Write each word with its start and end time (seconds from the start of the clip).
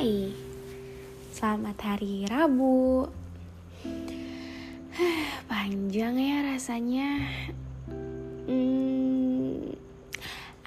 Hai, 0.00 0.32
selamat 1.28 1.76
hari 1.84 2.24
Rabu. 2.24 3.04
Panjang 5.52 6.16
ya 6.16 6.40
rasanya. 6.40 7.20
Hmm, 8.48 9.76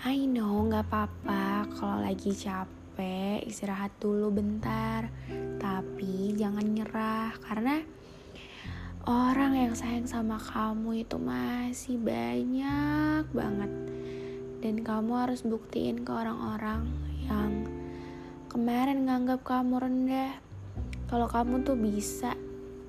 I 0.05 0.29
know 0.29 0.69
nggak 0.69 0.85
apa-apa 0.85 1.65
kalau 1.65 2.05
lagi 2.05 2.29
capek 2.29 3.41
istirahat 3.49 3.97
dulu 3.97 4.29
bentar. 4.29 5.09
Tapi 5.57 6.37
jangan 6.37 6.69
nyerah 6.69 7.33
karena 7.41 7.81
orang 9.09 9.57
yang 9.57 9.73
sayang 9.73 10.05
sama 10.05 10.37
kamu 10.37 11.09
itu 11.09 11.17
masih 11.17 11.97
banyak 11.97 13.25
banget. 13.33 13.71
Dan 14.61 14.85
kamu 14.85 15.25
harus 15.25 15.41
buktiin 15.41 16.05
ke 16.05 16.13
orang-orang 16.13 16.85
yang 17.25 17.81
kemarin 18.53 19.09
nganggap 19.09 19.41
kamu 19.41 19.81
rendah. 19.81 20.37
Kalau 21.09 21.25
kamu 21.25 21.65
tuh 21.65 21.73
bisa 21.73 22.37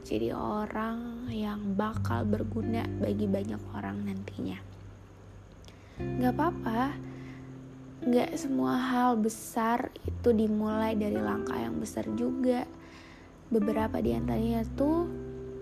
jadi 0.04 0.36
orang 0.36 1.24
yang 1.32 1.72
bakal 1.72 2.28
berguna 2.28 2.84
bagi 3.00 3.24
banyak 3.24 3.56
orang 3.72 4.04
nantinya. 4.04 4.60
Nggak 5.96 6.32
apa-apa. 6.36 6.82
Nggak 8.04 8.36
semua 8.36 8.76
hal 8.76 9.16
besar 9.16 9.88
itu 10.04 10.36
dimulai 10.36 11.00
dari 11.00 11.16
langkah 11.16 11.56
yang 11.56 11.80
besar 11.80 12.04
juga. 12.12 12.68
Beberapa 13.48 14.04
di 14.04 14.12
antaranya 14.12 14.68
tuh 14.76 15.08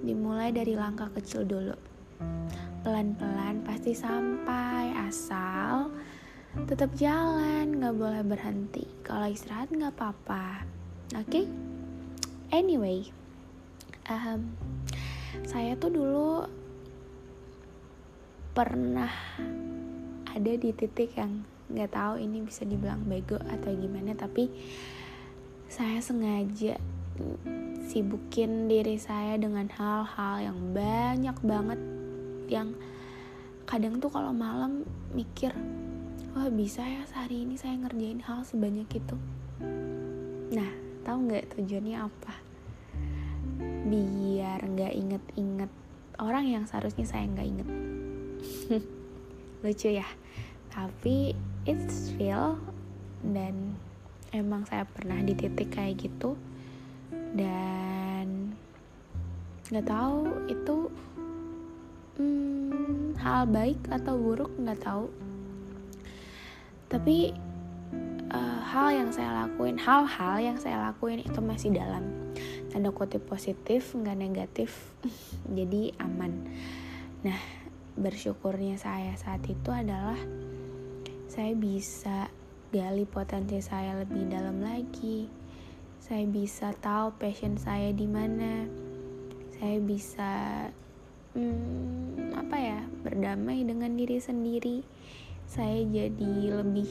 dimulai 0.03 0.51
dari 0.51 0.75
langkah 0.75 1.15
kecil 1.15 1.47
dulu. 1.47 1.79
Pelan-pelan 2.83 3.63
pasti 3.63 3.95
sampai 3.95 4.99
asal 5.07 5.95
tetap 6.67 6.91
jalan 6.99 7.79
nggak 7.79 7.95
boleh 7.95 8.23
berhenti 8.27 8.92
kalau 9.13 9.29
istirahat 9.29 9.69
nggak 9.69 9.93
apa-apa 9.93 10.65
oke 11.21 11.29
okay? 11.29 11.45
anyway 12.49 13.05
um, 14.09 14.57
saya 15.45 15.77
tuh 15.77 15.93
dulu 15.93 16.49
pernah 18.57 19.13
ada 20.33 20.53
di 20.57 20.73
titik 20.73 21.13
yang 21.21 21.45
nggak 21.69 21.93
tahu 21.93 22.25
ini 22.25 22.41
bisa 22.41 22.65
dibilang 22.65 23.05
bego 23.05 23.37
atau 23.37 23.69
gimana 23.77 24.17
tapi 24.17 24.49
saya 25.69 26.01
sengaja 26.01 26.81
sibukin 27.85 28.65
diri 28.73 28.97
saya 28.97 29.37
dengan 29.37 29.69
hal-hal 29.77 30.41
yang 30.41 30.59
banyak 30.73 31.37
banget 31.45 31.81
yang 32.49 32.73
kadang 33.69 34.01
tuh 34.01 34.09
kalau 34.09 34.33
malam 34.33 34.89
mikir 35.13 35.53
wah 36.33 36.49
bisa 36.49 36.81
ya 36.81 37.05
sehari 37.05 37.45
ini 37.45 37.61
saya 37.61 37.77
ngerjain 37.77 38.25
hal 38.25 38.41
sebanyak 38.49 38.89
itu? 38.89 39.17
Nah 40.53 40.71
tahu 41.05 41.29
nggak 41.29 41.53
tujuannya 41.57 41.97
apa? 42.01 42.35
Biar 43.85 44.61
nggak 44.65 44.93
inget-inget 44.97 45.71
orang 46.17 46.49
yang 46.49 46.65
seharusnya 46.65 47.05
saya 47.05 47.29
nggak 47.29 47.49
inget. 47.49 47.69
Lucu 49.63 49.89
ya. 49.93 50.09
Tapi 50.73 51.37
it's 51.69 52.17
real 52.17 52.57
dan 53.21 53.77
emang 54.33 54.65
saya 54.65 54.89
pernah 54.89 55.21
di 55.21 55.37
titik 55.37 55.69
kayak 55.69 56.01
gitu. 56.01 56.33
Dan 57.37 58.57
nggak 59.69 59.85
tahu 59.85 60.49
itu 60.49 60.77
hmm, 62.17 63.21
hal 63.21 63.45
baik 63.53 63.81
atau 63.93 64.17
buruk 64.17 64.53
nggak 64.57 64.81
tahu 64.81 65.13
tapi 66.93 67.33
uh, 68.29 68.61
hal 68.69 68.93
yang 68.93 69.09
saya 69.09 69.49
lakuin 69.49 69.81
hal-hal 69.81 70.37
yang 70.37 70.61
saya 70.61 70.93
lakuin 70.93 71.25
itu 71.25 71.41
masih 71.41 71.73
dalam. 71.73 72.05
Tanda 72.69 72.93
kutip 72.93 73.25
positif 73.25 73.97
nggak 73.97 74.21
negatif 74.21 74.93
jadi 75.57 75.97
aman. 76.05 76.53
Nah 77.25 77.41
bersyukurnya 77.97 78.77
saya 78.77 79.17
saat 79.17 79.41
itu 79.49 79.73
adalah 79.73 80.21
saya 81.33 81.57
bisa 81.57 82.29
gali 82.69 83.09
potensi 83.09 83.65
saya 83.65 83.97
lebih 84.05 84.29
dalam 84.29 84.61
lagi. 84.61 85.33
Saya 85.97 86.29
bisa 86.29 86.77
tahu 86.77 87.17
passion 87.17 87.57
saya 87.57 87.89
di 87.97 88.05
mana. 88.05 88.69
Saya 89.57 89.81
bisa 89.81 90.33
hmm, 91.33 92.37
apa 92.37 92.57
ya 92.61 92.81
berdamai 93.01 93.65
dengan 93.65 93.97
diri 93.97 94.21
sendiri 94.21 94.85
saya 95.53 95.85
jadi 95.85 96.65
lebih 96.65 96.89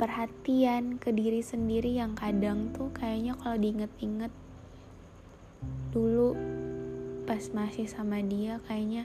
perhatian 0.00 0.96
ke 0.96 1.12
diri 1.12 1.44
sendiri 1.44 2.00
yang 2.00 2.16
kadang 2.16 2.72
tuh 2.72 2.88
kayaknya 2.96 3.36
kalau 3.36 3.60
diinget-inget 3.60 4.32
dulu 5.92 6.32
pas 7.28 7.44
masih 7.52 7.84
sama 7.84 8.24
dia 8.24 8.56
kayaknya 8.64 9.04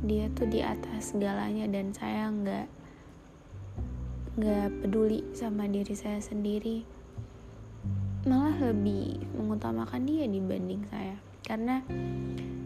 dia 0.00 0.32
tuh 0.32 0.48
di 0.48 0.64
atas 0.64 1.12
segalanya 1.12 1.68
dan 1.68 1.92
saya 1.92 2.32
nggak 2.32 2.66
nggak 4.40 4.68
peduli 4.80 5.20
sama 5.36 5.68
diri 5.68 5.92
saya 5.92 6.16
sendiri. 6.16 6.80
Malah 8.24 8.56
lebih 8.72 9.20
mengutamakan 9.36 10.08
dia 10.08 10.24
dibanding 10.24 10.88
saya. 10.88 11.20
Karena 11.44 11.84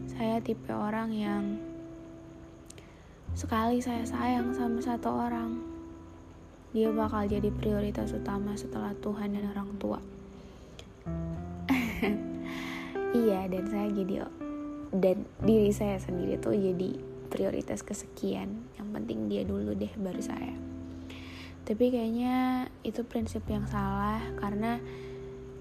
saya 0.06 0.38
tipe 0.38 0.70
orang 0.70 1.10
yang 1.10 1.73
sekali 3.34 3.82
saya 3.82 4.06
sayang 4.06 4.54
sama 4.54 4.78
satu 4.78 5.10
orang. 5.10 5.58
Dia 6.70 6.90
bakal 6.94 7.26
jadi 7.26 7.50
prioritas 7.50 8.14
utama 8.14 8.54
setelah 8.54 8.94
Tuhan 9.02 9.34
dan 9.34 9.50
orang 9.50 9.70
tua. 9.78 9.98
Iya 13.14 13.46
dan 13.46 13.70
saya 13.70 13.94
jadi 13.94 14.26
dan 14.90 15.22
diri 15.38 15.70
saya 15.70 16.02
sendiri 16.02 16.34
tuh 16.42 16.50
jadi 16.58 16.98
prioritas 17.30 17.86
kesekian. 17.86 18.50
Yang 18.74 18.88
penting 18.90 19.30
dia 19.30 19.46
dulu 19.46 19.70
deh 19.70 19.94
baru 19.94 20.18
saya. 20.18 20.50
Tapi 21.62 21.94
kayaknya 21.94 22.66
itu 22.82 23.06
prinsip 23.06 23.46
yang 23.46 23.70
salah 23.70 24.18
karena 24.42 24.82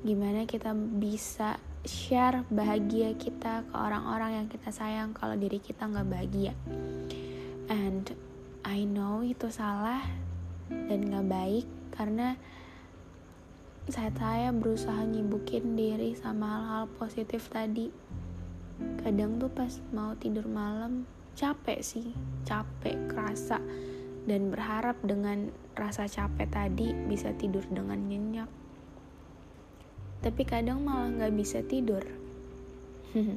gimana 0.01 0.49
kita 0.49 0.73
bisa 0.73 1.61
share 1.85 2.41
bahagia 2.49 3.13
kita 3.13 3.61
ke 3.69 3.75
orang-orang 3.77 4.43
yang 4.43 4.47
kita 4.49 4.73
sayang 4.73 5.13
kalau 5.13 5.37
diri 5.37 5.61
kita 5.61 5.85
nggak 5.85 6.09
bahagia 6.09 6.57
and 7.67 8.15
I 8.63 8.87
know 8.87 9.21
itu 9.21 9.51
salah 9.51 10.03
dan 10.71 11.11
nggak 11.11 11.27
baik 11.27 11.67
karena 11.93 12.39
saat 13.91 14.15
saya 14.15 14.55
berusaha 14.55 15.03
nyibukin 15.03 15.75
diri 15.75 16.15
sama 16.15 16.47
hal-hal 16.47 16.85
positif 16.95 17.51
tadi 17.51 17.91
kadang 19.03 19.37
tuh 19.37 19.51
pas 19.51 19.83
mau 19.91 20.15
tidur 20.15 20.47
malam 20.47 21.03
capek 21.35 21.83
sih 21.83 22.15
capek 22.47 22.95
kerasa 23.11 23.59
dan 24.23 24.47
berharap 24.51 24.95
dengan 25.03 25.51
rasa 25.75 26.07
capek 26.07 26.47
tadi 26.47 26.95
bisa 26.95 27.35
tidur 27.35 27.63
dengan 27.67 27.99
nyenyak. 28.07 28.49
Tapi 30.23 30.43
kadang 30.47 30.87
malah 30.87 31.11
nggak 31.11 31.35
bisa 31.35 31.59
tidur. 31.67 32.03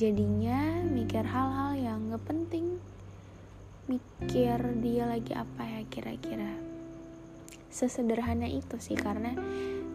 Jadinya 0.00 0.82
mikir 0.86 1.22
hal-hal 1.22 1.78
yang 1.78 2.10
nggak 2.10 2.26
penting 2.26 2.82
mikir 3.90 4.58
dia 4.78 5.10
lagi 5.10 5.34
apa 5.34 5.62
ya 5.66 5.82
kira-kira? 5.90 6.54
Sesederhana 7.66 8.46
itu 8.46 8.78
sih 8.78 8.94
karena 8.94 9.34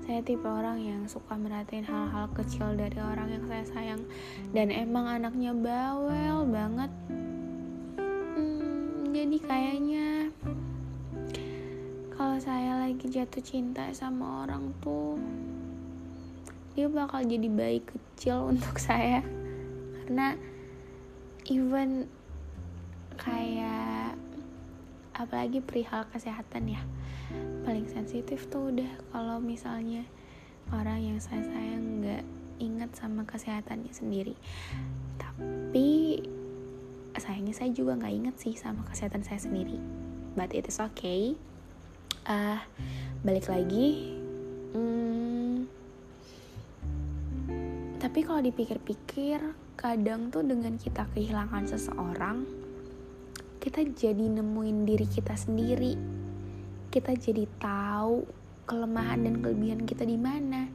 saya 0.03 0.19
tipe 0.19 0.44
orang 0.44 0.83
yang 0.83 1.01
suka 1.07 1.39
merhatiin 1.39 1.88
hal-hal 1.88 2.27
kecil 2.36 2.75
dari 2.75 3.00
orang 3.00 3.31
yang 3.31 3.45
saya 3.47 3.65
sayang. 3.71 4.01
Dan 4.51 4.68
emang 4.75 5.07
anaknya 5.07 5.56
bawel 5.56 6.44
banget. 6.51 6.92
Hmm, 8.36 9.15
jadi 9.15 9.38
kayaknya 9.39 10.07
kalau 12.12 12.36
saya 12.44 12.83
lagi 12.83 13.07
jatuh 13.07 13.44
cinta 13.44 13.88
sama 13.95 14.44
orang 14.44 14.75
tuh 14.83 15.15
dia 16.75 16.91
bakal 16.91 17.24
jadi 17.24 17.48
bayi 17.48 17.80
kecil 17.80 18.45
untuk 18.51 18.75
saya. 18.75 19.24
Karena 20.03 20.36
even 21.48 22.09
apalagi 25.15 25.63
perihal 25.63 26.03
kesehatan 26.12 26.75
ya. 26.75 26.81
Paling 27.63 27.88
sensitif 27.88 28.45
tuh 28.51 28.69
udah 28.75 28.91
kalau 29.15 29.39
misalnya 29.39 30.03
orang 30.69 31.01
yang 31.01 31.19
saya 31.23 31.41
sayang 31.47 32.03
nggak 32.03 32.23
ingat 32.59 32.91
sama 32.94 33.23
kesehatannya 33.23 33.91
sendiri. 33.95 34.35
Tapi 35.17 36.19
sayangnya 37.15 37.56
saya 37.56 37.71
juga 37.71 37.95
nggak 37.95 38.13
inget 38.13 38.35
sih 38.38 38.53
sama 38.59 38.83
kesehatan 38.91 39.23
saya 39.23 39.39
sendiri. 39.39 39.79
But 40.35 40.51
it 40.51 40.67
is 40.67 40.83
okay. 40.83 41.39
Uh, 42.25 42.57
balik 43.21 43.45
lagi 43.45 44.17
hmm, 44.73 45.69
tapi 48.01 48.21
kalau 48.21 48.41
dipikir-pikir 48.41 49.41
kadang 49.77 50.29
tuh 50.29 50.45
dengan 50.45 50.77
kita 50.77 51.09
kehilangan 51.13 51.65
seseorang 51.69 52.64
kita 53.65 53.81
jadi 53.81 54.29
nemuin 54.29 54.85
diri 54.85 55.09
kita 55.09 55.33
sendiri. 55.33 55.97
Kita 56.94 57.17
jadi 57.17 57.50
tahu 57.57 58.21
kelemahan 58.69 59.25
dan 59.25 59.41
kelebihan 59.41 59.89
kita 59.89 60.06
di 60.06 60.21
mana. 60.21 60.69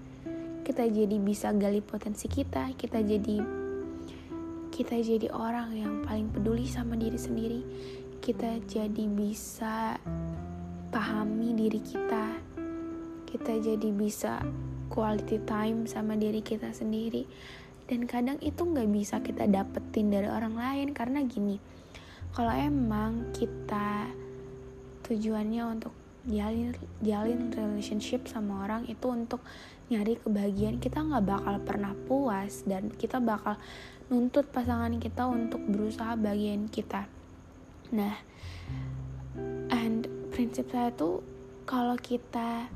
Kita 0.67 0.91
jadi 0.91 1.15
bisa 1.23 1.55
gali 1.55 1.79
potensi 1.87 2.27
kita. 2.27 2.75
Kita 2.75 2.99
jadi 2.99 3.39
kita 4.75 4.99
jadi 5.07 5.31
orang 5.31 5.71
yang 5.71 5.95
paling 6.03 6.35
peduli 6.35 6.67
sama 6.67 6.99
diri 6.99 7.15
sendiri. 7.15 7.63
Kita 8.19 8.59
jadi 8.67 9.05
bisa 9.07 9.95
pahami 10.91 11.55
diri 11.55 11.79
kita. 11.79 12.43
Kita 13.23 13.55
jadi 13.55 13.89
bisa 13.95 14.43
quality 14.91 15.39
time 15.47 15.87
sama 15.87 16.19
diri 16.19 16.43
kita 16.43 16.75
sendiri. 16.75 17.23
Dan 17.87 18.11
kadang 18.11 18.43
itu 18.43 18.67
nggak 18.67 18.91
bisa 18.91 19.23
kita 19.23 19.47
dapetin 19.47 20.11
dari 20.11 20.27
orang 20.27 20.59
lain. 20.59 20.91
Karena 20.91 21.23
gini 21.23 21.79
kalau 22.31 22.55
emang 22.55 23.35
kita 23.35 24.07
tujuannya 25.07 25.63
untuk 25.67 25.95
jalin 26.29 26.77
jalin 27.01 27.49
relationship 27.51 28.29
sama 28.29 28.69
orang 28.69 28.85
itu 28.87 29.09
untuk 29.09 29.41
nyari 29.91 30.15
kebahagiaan 30.21 30.79
kita 30.79 31.03
nggak 31.03 31.27
bakal 31.27 31.57
pernah 31.67 31.93
puas 32.07 32.63
dan 32.69 32.93
kita 32.95 33.19
bakal 33.19 33.59
nuntut 34.07 34.47
pasangan 34.53 34.95
kita 35.03 35.27
untuk 35.27 35.59
berusaha 35.67 36.15
bagian 36.15 36.71
kita. 36.71 37.11
Nah 37.91 38.15
and 39.75 40.07
prinsip 40.31 40.71
saya 40.71 40.95
tuh 40.95 41.25
kalau 41.67 41.99
kita 41.99 42.71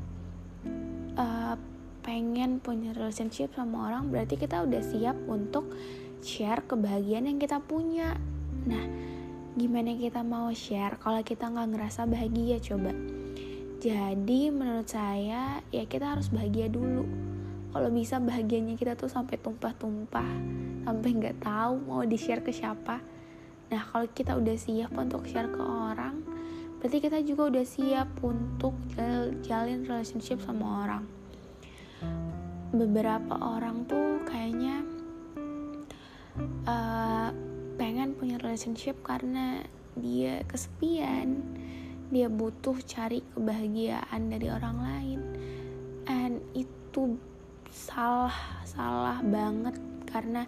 uh, 1.15 1.55
pengen 2.03 2.59
punya 2.59 2.91
relationship 2.97 3.55
sama 3.55 3.91
orang 3.93 4.11
berarti 4.11 4.35
kita 4.35 4.67
udah 4.67 4.83
siap 4.83 5.17
untuk 5.31 5.71
share 6.25 6.67
kebahagiaan 6.67 7.31
yang 7.31 7.39
kita 7.39 7.63
punya. 7.63 8.19
Nah 8.67 9.14
gimana 9.55 9.95
kita 9.95 10.27
mau 10.27 10.51
share 10.51 10.99
kalau 10.99 11.23
kita 11.23 11.47
nggak 11.47 11.79
ngerasa 11.79 12.11
bahagia 12.11 12.59
coba. 12.59 12.91
Jadi 13.79 14.51
menurut 14.51 14.91
saya 14.91 15.63
ya 15.71 15.85
kita 15.87 16.19
harus 16.19 16.27
bahagia 16.35 16.67
dulu. 16.67 17.07
Kalau 17.71 17.91
bisa 17.91 18.19
bahagianya 18.19 18.75
kita 18.75 18.99
tuh 18.99 19.11
sampai 19.11 19.39
tumpah-tumpah 19.39 20.31
sampai 20.85 21.11
nggak 21.17 21.39
tahu 21.43 21.75
mau 21.87 22.03
di 22.03 22.19
share 22.19 22.43
ke 22.43 22.51
siapa. 22.51 22.99
Nah 23.71 23.83
kalau 23.95 24.11
kita 24.11 24.35
udah 24.35 24.57
siap 24.59 24.91
untuk 24.99 25.27
share 25.31 25.51
ke 25.51 25.63
orang 25.63 26.25
berarti 26.85 27.01
kita 27.01 27.25
juga 27.25 27.49
udah 27.49 27.65
siap 27.65 28.13
untuk 28.21 28.77
jalin 29.41 29.89
relationship 29.89 30.45
sama 30.45 30.85
orang. 30.85 31.05
Beberapa 32.77 33.41
orang 33.41 33.89
tuh 33.89 34.21
kayaknya 34.29 34.85
uh, 36.69 37.33
pengen 37.75 38.15
punya 38.15 38.39
relationship 38.41 38.99
karena 39.03 39.63
dia 39.99 40.43
kesepian. 40.47 41.43
Dia 42.11 42.31
butuh 42.31 42.79
cari 42.85 43.25
kebahagiaan 43.35 44.31
dari 44.31 44.49
orang 44.51 44.77
lain. 44.79 45.21
And 46.07 46.45
itu 46.55 47.19
salah 47.75 48.35
salah 48.69 49.19
banget 49.25 49.75
karena 50.07 50.47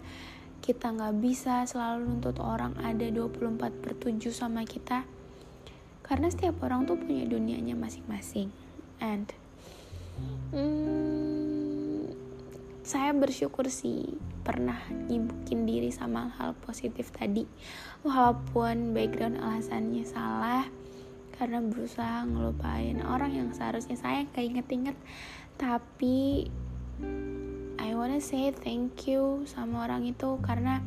kita 0.63 0.95
nggak 0.95 1.15
bisa 1.19 1.67
selalu 1.67 2.07
nuntut 2.07 2.39
orang 2.39 2.75
ada 2.79 3.07
24 3.07 3.83
per 3.83 3.93
7 3.99 4.31
sama 4.31 4.63
kita. 4.63 5.03
Karena 6.07 6.31
setiap 6.31 6.63
orang 6.63 6.87
tuh 6.87 6.95
punya 6.95 7.27
dunianya 7.27 7.75
masing-masing. 7.75 8.47
And 9.03 9.27
hmm, 10.55 12.15
saya 12.87 13.11
bersyukur 13.11 13.67
sih 13.67 14.15
pernah 14.47 14.79
nyibukin 15.11 15.67
diri 15.67 15.91
sama 15.91 16.31
hal 16.39 16.55
positif 16.63 17.11
tadi. 17.11 17.43
Walaupun 18.07 18.95
background 18.95 19.43
alasannya 19.43 20.07
salah 20.07 20.63
karena 21.35 21.59
berusaha 21.59 22.23
ngelupain 22.23 23.03
orang 23.03 23.35
yang 23.35 23.49
seharusnya 23.51 23.99
saya 23.99 24.25
keinget-inget 24.33 24.97
tapi 25.59 26.49
I 27.77 27.93
wanna 27.93 28.17
say 28.17 28.49
thank 28.49 29.05
you 29.05 29.45
sama 29.45 29.85
orang 29.85 30.09
itu 30.09 30.41
karena 30.41 30.81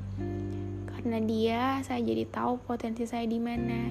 karena 0.90 1.18
dia 1.22 1.62
saya 1.86 2.02
jadi 2.02 2.26
tahu 2.28 2.60
potensi 2.66 3.06
saya 3.06 3.24
di 3.24 3.40
mana. 3.40 3.88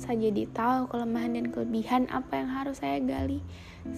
Saya 0.00 0.30
jadi 0.30 0.48
tahu 0.56 0.88
kelemahan 0.88 1.36
dan 1.36 1.46
kelebihan 1.52 2.08
apa 2.08 2.38
yang 2.38 2.48
harus 2.48 2.80
saya 2.80 3.02
gali. 3.02 3.44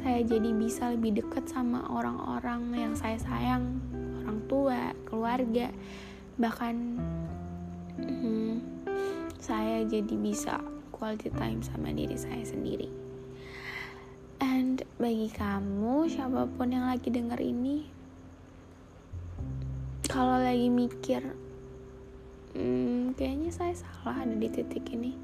Saya 0.00 0.26
jadi 0.26 0.50
bisa 0.56 0.91
lebih 0.91 1.23
dekat 1.23 1.47
sama 1.47 1.87
orang-orang 1.87 2.73
yang 2.75 2.94
saya 2.99 3.14
sayang 3.21 3.79
tua 4.49 4.97
keluarga 5.06 5.71
bahkan 6.41 6.99
hmm, 8.00 8.59
saya 9.39 9.85
jadi 9.85 10.15
bisa 10.19 10.59
quality 10.91 11.31
time 11.35 11.62
sama 11.62 11.95
diri 11.95 12.19
saya 12.19 12.43
sendiri. 12.43 12.91
And 14.39 14.83
bagi 14.99 15.31
kamu 15.35 16.11
siapa 16.11 16.47
pun 16.55 16.71
yang 16.71 16.87
lagi 16.87 17.11
denger 17.11 17.39
ini 17.43 17.91
kalau 20.06 20.39
lagi 20.39 20.71
mikir 20.71 21.23
hmm, 22.55 23.19
kayaknya 23.19 23.50
saya 23.50 23.75
salah 23.75 24.23
ada 24.23 24.35
di 24.35 24.49
titik 24.49 24.87
ini 24.95 25.15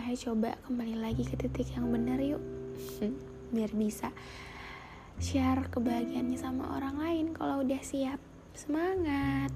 ayo 0.00 0.32
coba 0.32 0.56
kembali 0.64 0.96
lagi 0.96 1.22
ke 1.28 1.36
titik 1.36 1.70
yang 1.76 1.92
benar 1.92 2.18
yuk. 2.18 2.40
Biar 3.54 3.70
bisa 3.76 4.08
share 5.20 5.62
kebahagiaannya 5.68 6.38
sama 6.40 6.80
orang 6.80 6.96
lain 6.96 7.26
kalau 7.36 7.60
udah 7.60 7.80
siap. 7.84 8.18
Semangat! 8.56 9.52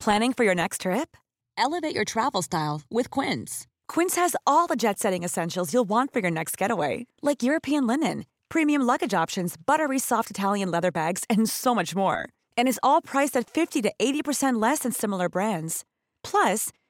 Planning 0.00 0.32
for 0.32 0.44
your 0.44 0.54
next 0.54 0.80
trip? 0.80 1.16
Elevate 1.58 1.94
your 1.94 2.06
travel 2.08 2.40
style 2.40 2.80
with 2.90 3.10
Quince. 3.10 3.66
Quince 3.86 4.16
has 4.16 4.34
all 4.46 4.66
the 4.66 4.76
jet 4.76 4.98
setting 4.98 5.22
essentials 5.22 5.74
you'll 5.74 5.88
want 5.88 6.10
for 6.10 6.20
your 6.20 6.30
next 6.30 6.56
getaway, 6.56 7.06
like 7.20 7.42
European 7.42 7.86
linen, 7.86 8.24
premium 8.48 8.80
luggage 8.80 9.12
options, 9.12 9.56
buttery 9.56 9.98
soft 9.98 10.30
Italian 10.30 10.70
leather 10.70 10.90
bags, 10.90 11.24
and 11.28 11.50
so 11.50 11.74
much 11.74 11.94
more. 11.94 12.30
And 12.56 12.66
is 12.66 12.80
all 12.82 13.02
priced 13.02 13.36
at 13.36 13.50
50 13.50 13.82
to 13.82 13.92
80% 14.00 14.60
less 14.60 14.80
than 14.80 14.92
similar 14.92 15.28
brands. 15.28 15.84
Plus, 16.24 16.70